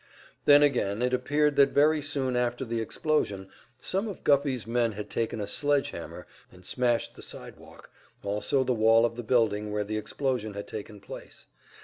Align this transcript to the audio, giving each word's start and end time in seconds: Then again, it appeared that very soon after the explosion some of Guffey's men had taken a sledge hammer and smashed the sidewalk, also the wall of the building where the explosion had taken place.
Then 0.45 0.63
again, 0.63 1.03
it 1.03 1.13
appeared 1.13 1.57
that 1.57 1.69
very 1.73 2.01
soon 2.01 2.35
after 2.35 2.65
the 2.65 2.81
explosion 2.81 3.49
some 3.79 4.07
of 4.07 4.23
Guffey's 4.23 4.65
men 4.65 4.93
had 4.93 5.11
taken 5.11 5.39
a 5.39 5.45
sledge 5.45 5.91
hammer 5.91 6.25
and 6.51 6.65
smashed 6.65 7.13
the 7.13 7.21
sidewalk, 7.21 7.91
also 8.23 8.63
the 8.63 8.73
wall 8.73 9.05
of 9.05 9.15
the 9.15 9.21
building 9.21 9.71
where 9.71 9.83
the 9.83 9.97
explosion 9.99 10.55
had 10.55 10.65
taken 10.67 11.01
place. 11.01 11.45